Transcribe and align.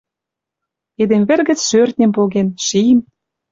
Эдем 1.01 1.23
вӹр 1.29 1.39
гӹц 1.49 1.59
шӧртньӹм 1.69 2.11
поген, 2.17 2.47
шим. 2.65 2.99